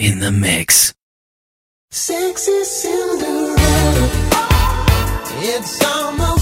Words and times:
in 0.00 0.18
the 0.18 0.32
mix. 0.32 0.94
Sexy 1.90 2.64
Cinderella. 2.64 4.08
It's 5.42 5.84
almost. 5.84 6.39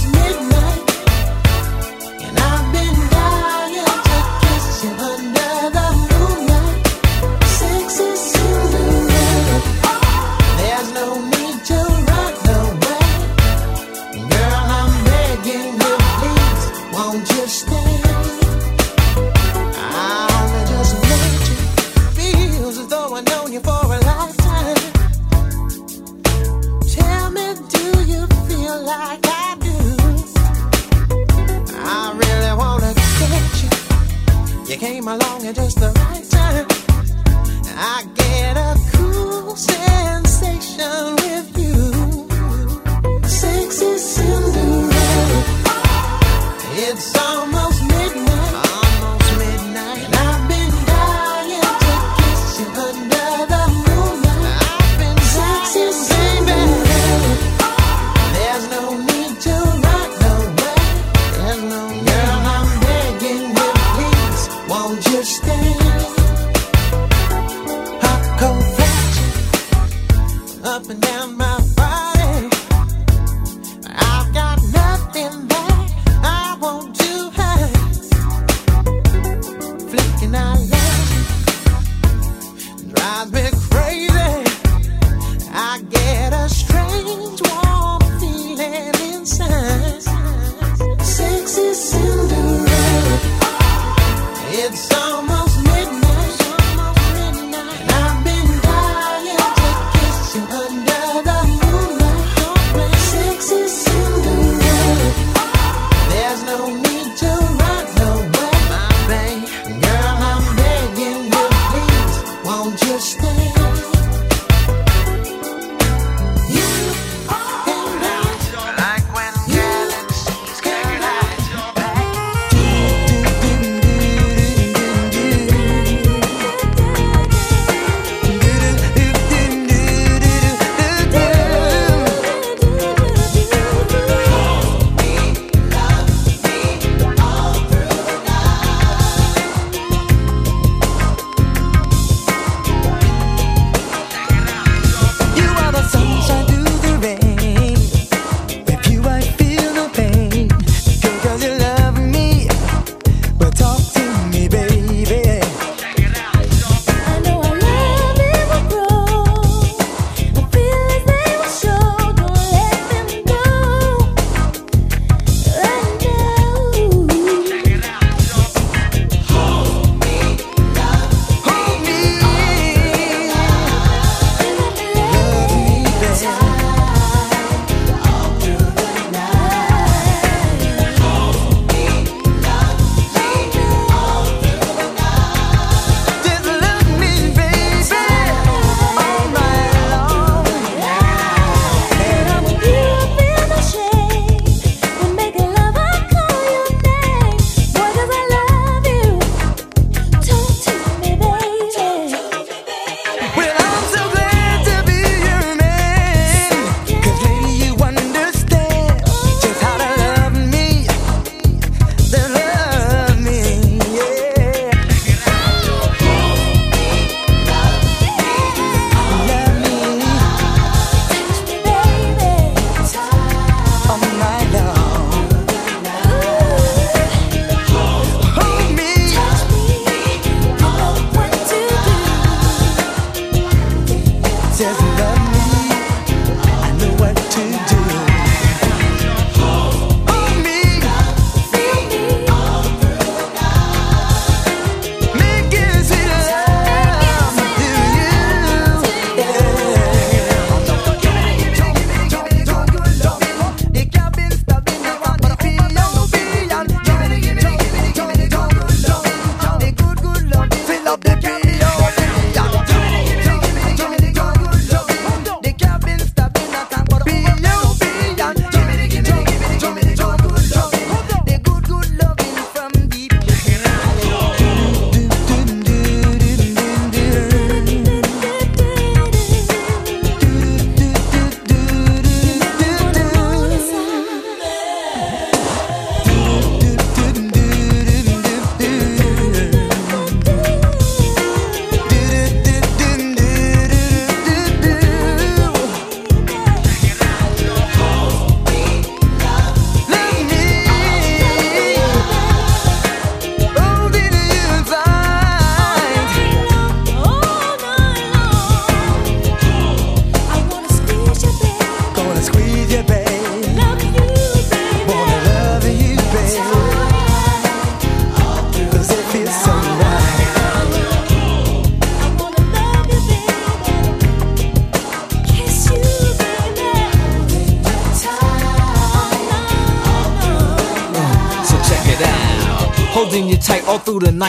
come 35.09 35.21
along 35.21 35.47
at 35.47 35.55
just 35.55 35.81
the 35.81 35.87
right 35.87 36.25
time. 36.31 36.67
I 37.77 38.05
get 38.15 38.57
a 38.57 38.77
cool 38.93 39.57
sensation 39.57 41.17
with. 41.17 41.58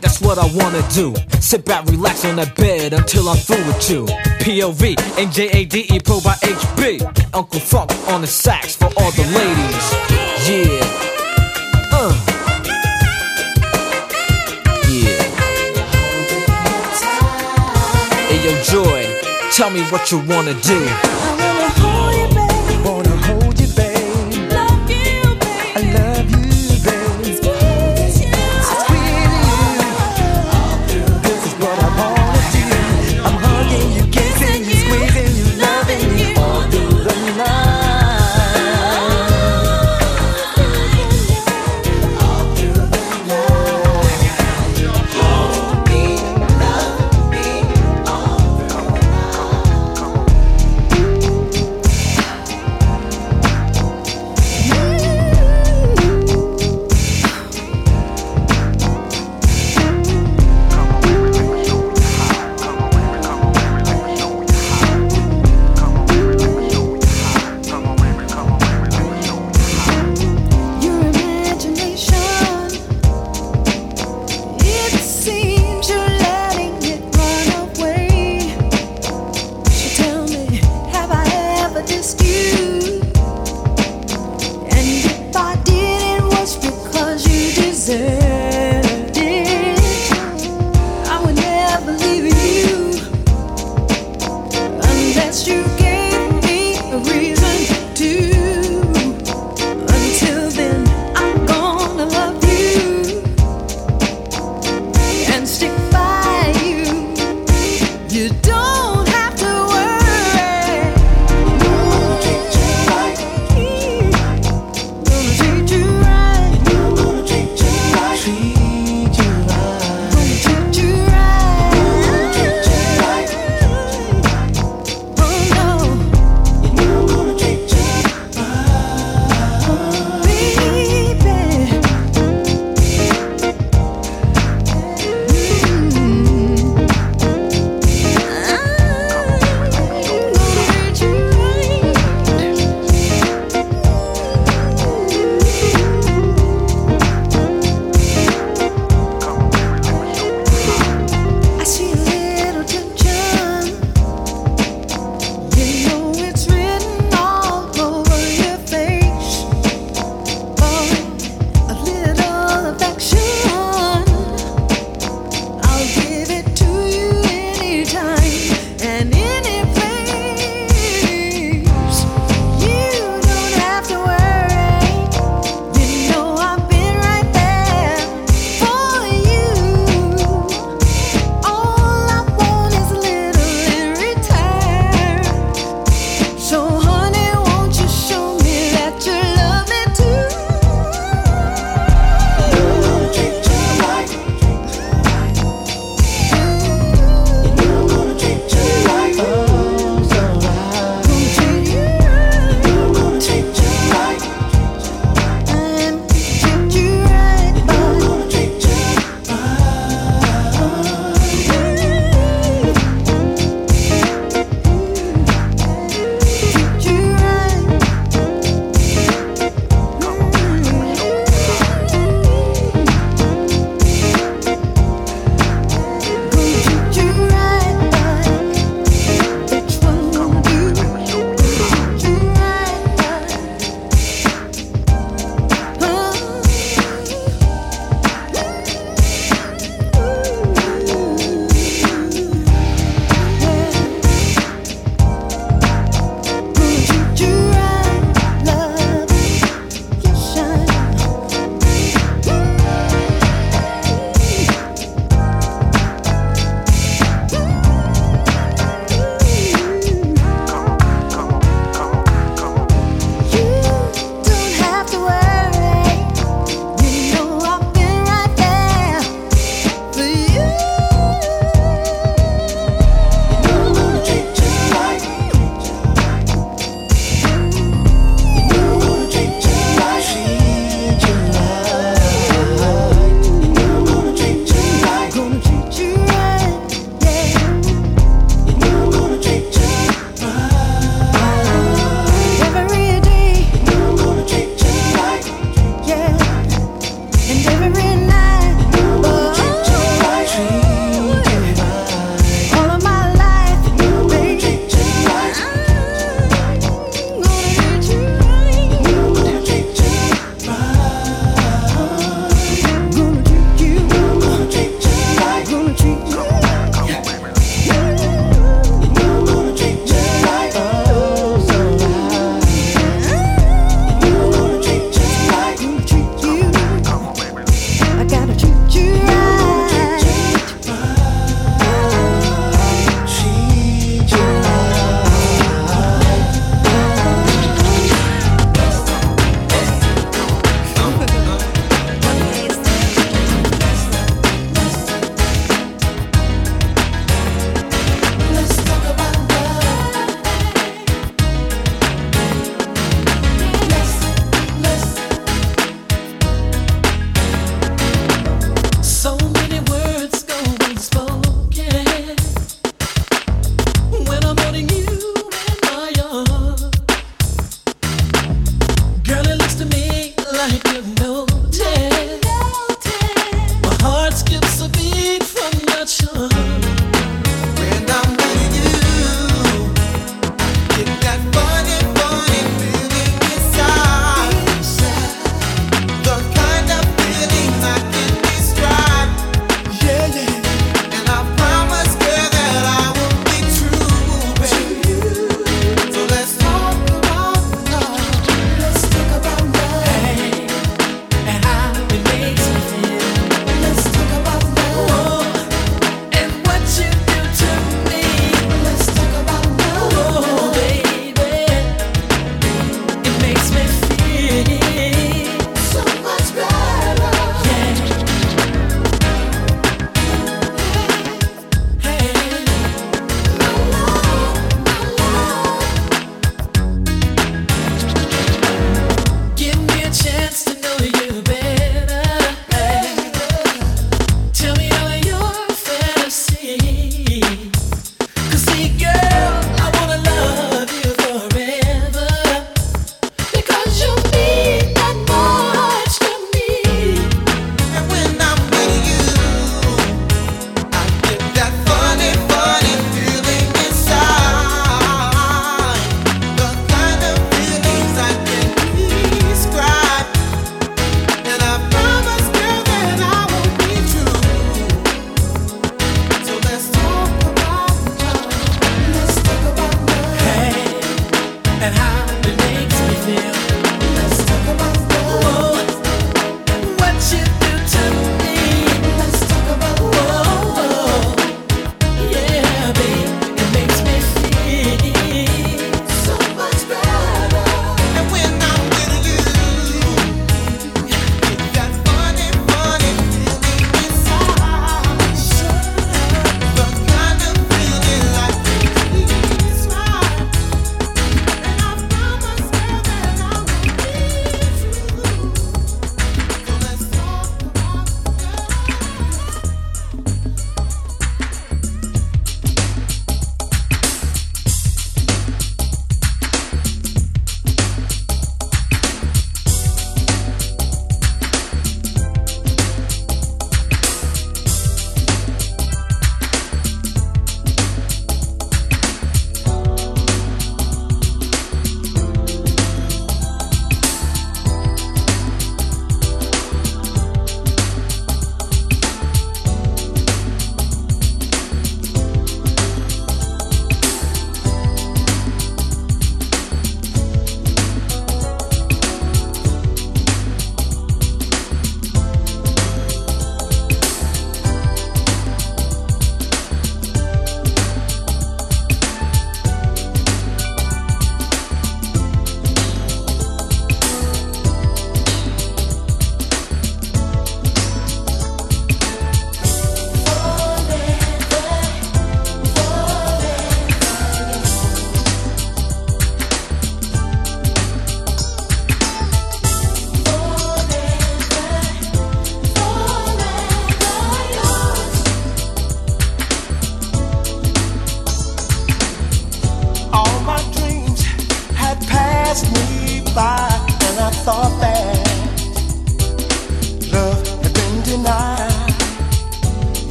That's 0.00 0.20
what 0.20 0.38
I 0.38 0.46
wanna 0.54 0.82
do. 0.94 1.14
Sit 1.40 1.64
back, 1.64 1.84
relax 1.86 2.24
on 2.24 2.36
that 2.36 2.54
bed 2.56 2.92
until 2.92 3.28
I'm 3.28 3.36
through 3.36 3.64
with 3.66 3.90
you. 3.90 4.06
POV, 4.40 4.96
NJADE, 5.16 6.04
Pro 6.04 6.20
by 6.20 6.34
HB. 6.34 7.34
Uncle 7.34 7.60
Funk 7.60 7.90
on 8.08 8.20
the 8.20 8.26
sax 8.26 8.76
for 8.76 8.86
all 8.96 9.10
the 9.12 9.24
ladies. 9.38 9.86
Yeah. 10.48 10.80
Uh. 11.92 12.12
Yeah. 14.88 15.22
Hey 18.28 18.38
yo, 18.44 18.62
Joy, 18.62 19.50
tell 19.52 19.70
me 19.70 19.82
what 19.90 20.10
you 20.10 20.18
wanna 20.20 20.54
do. 20.62 21.31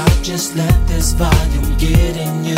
stop, 0.00 0.22
just 0.22 0.56
let 0.56 0.88
this 0.88 1.12
volume 1.12 1.76
get 1.78 2.16
in 2.16 2.44
you. 2.44 2.56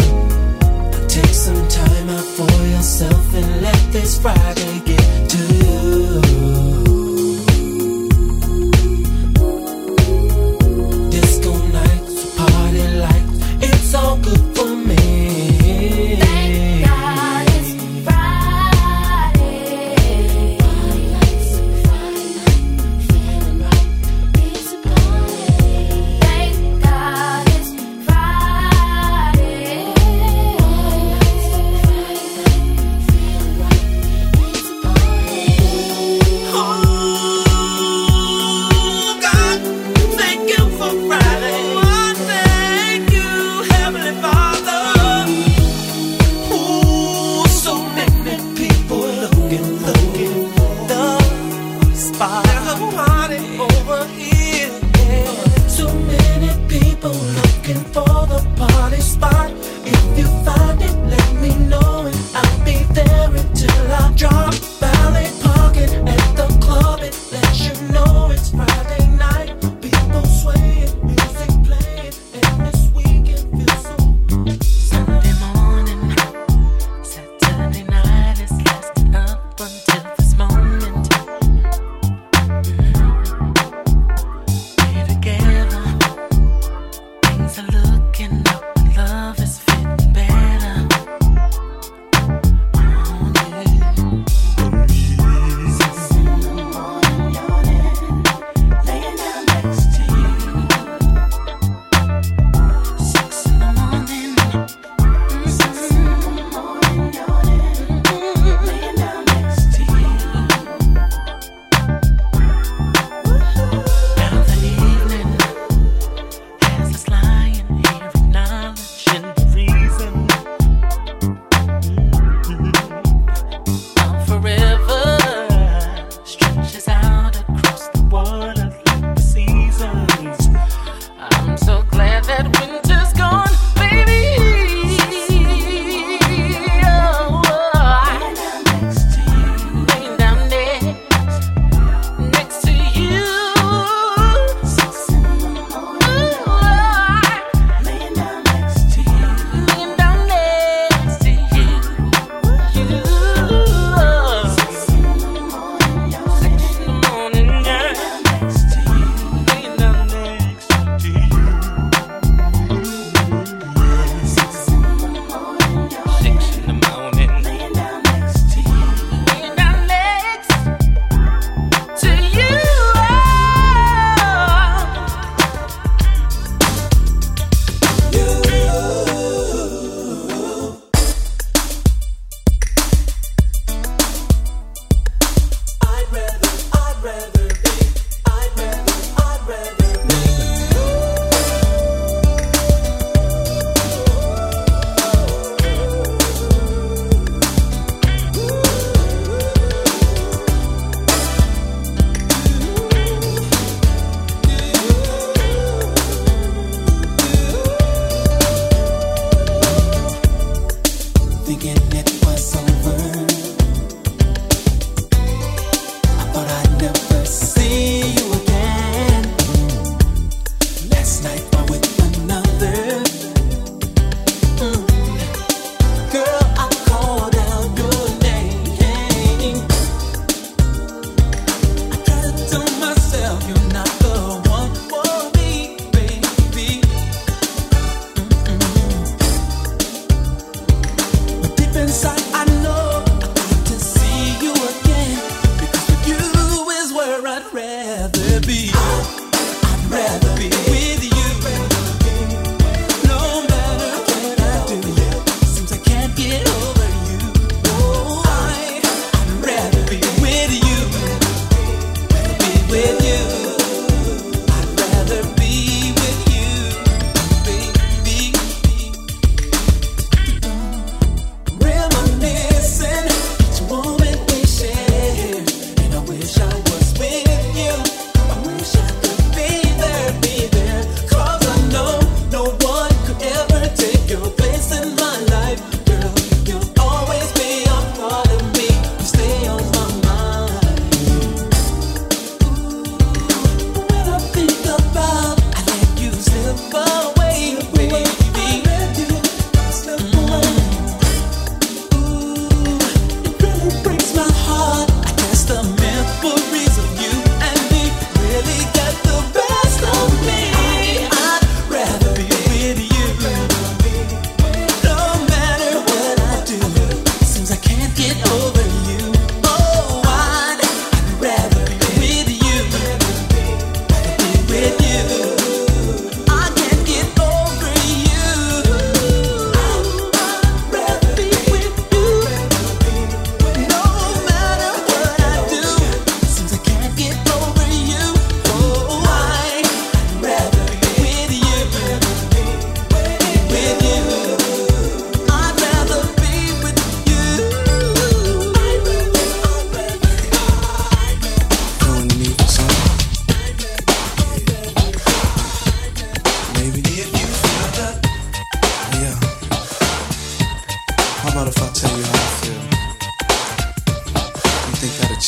Take 1.08 1.34
some 1.34 1.68
time 1.68 2.08
out 2.08 2.24
for 2.24 2.66
yourself 2.66 3.34
and 3.34 3.62
let 3.62 3.92
this 3.92 4.20
Friday 4.20 4.80
get 4.84 5.11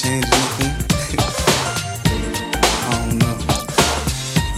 change 0.04 0.26
anything? 0.34 0.74
I 2.88 3.06
don't 3.06 3.18
know. 3.18 3.36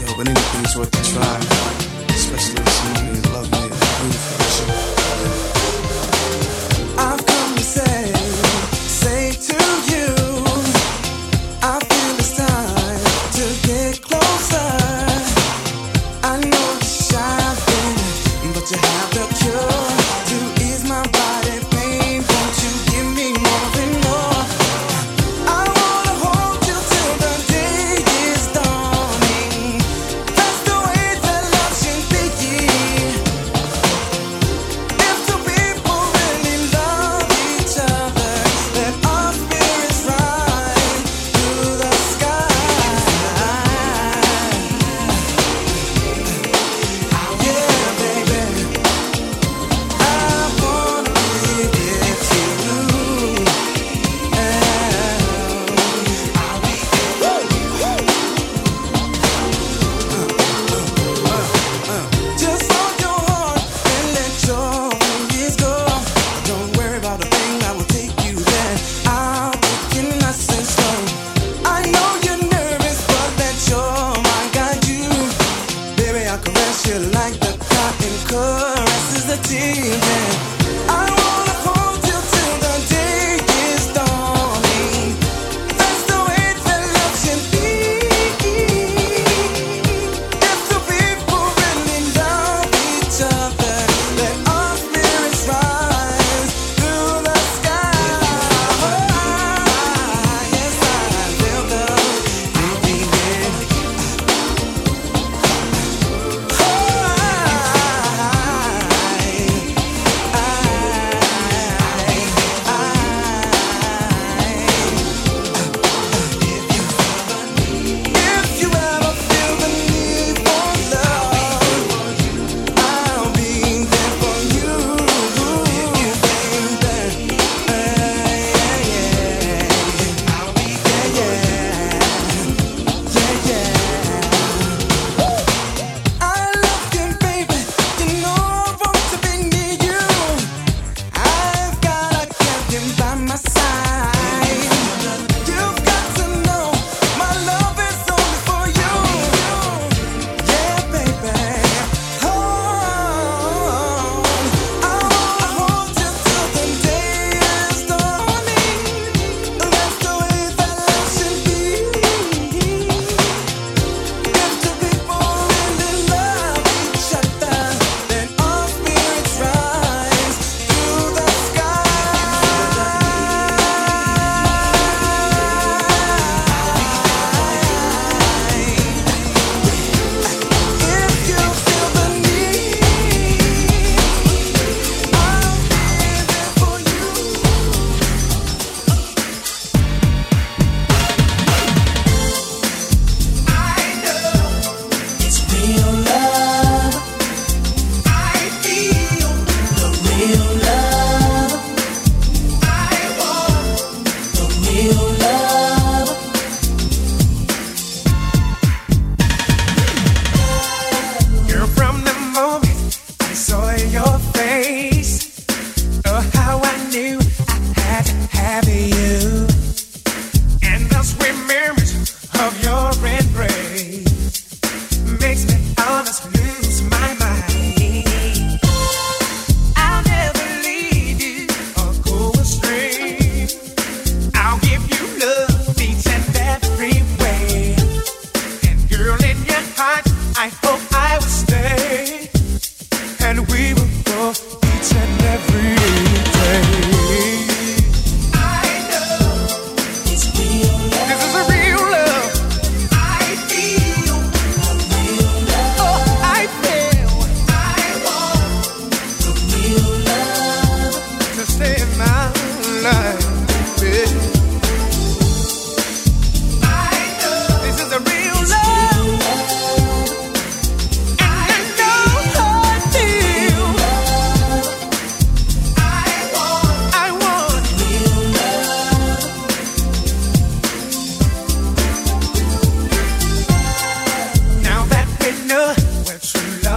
Yo, 0.00 0.16
but 0.16 0.26
anything's 0.28 0.76
worth 0.76 0.92
a 0.92 1.02
try. 1.12 1.75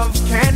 love 0.09 0.27
can 0.27 0.48